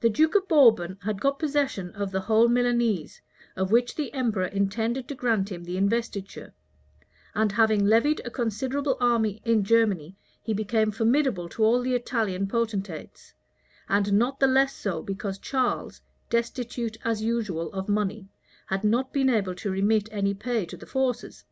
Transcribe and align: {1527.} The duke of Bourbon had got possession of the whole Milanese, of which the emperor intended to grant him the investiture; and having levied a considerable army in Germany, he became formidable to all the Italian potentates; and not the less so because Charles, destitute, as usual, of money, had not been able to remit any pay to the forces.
{1527.} 0.00 0.04
The 0.04 0.14
duke 0.14 0.34
of 0.34 0.46
Bourbon 0.46 0.98
had 1.06 1.22
got 1.22 1.38
possession 1.38 1.90
of 1.92 2.10
the 2.10 2.20
whole 2.26 2.48
Milanese, 2.48 3.22
of 3.56 3.72
which 3.72 3.94
the 3.94 4.12
emperor 4.12 4.44
intended 4.44 5.08
to 5.08 5.14
grant 5.14 5.50
him 5.50 5.64
the 5.64 5.78
investiture; 5.78 6.52
and 7.34 7.52
having 7.52 7.86
levied 7.86 8.20
a 8.26 8.30
considerable 8.30 8.98
army 9.00 9.40
in 9.46 9.64
Germany, 9.64 10.14
he 10.42 10.52
became 10.52 10.90
formidable 10.90 11.48
to 11.48 11.64
all 11.64 11.80
the 11.80 11.94
Italian 11.94 12.46
potentates; 12.46 13.32
and 13.88 14.12
not 14.12 14.38
the 14.38 14.46
less 14.46 14.76
so 14.76 15.02
because 15.02 15.38
Charles, 15.38 16.02
destitute, 16.28 16.98
as 17.02 17.22
usual, 17.22 17.72
of 17.72 17.88
money, 17.88 18.28
had 18.66 18.84
not 18.84 19.14
been 19.14 19.30
able 19.30 19.54
to 19.54 19.70
remit 19.70 20.10
any 20.12 20.34
pay 20.34 20.66
to 20.66 20.76
the 20.76 20.84
forces. 20.84 21.46